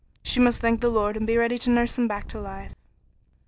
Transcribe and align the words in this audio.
She 0.23 0.39
must 0.39 0.59
thank 0.61 0.81
the 0.81 0.89
Lord 0.89 1.15
and 1.15 1.27
be 1.27 1.37
ready 1.37 1.59
to 1.59 1.69
nurse 1.69 1.95
him 1.95 2.07
back 2.07 2.27
to 2.29 2.41
life. 2.41 2.73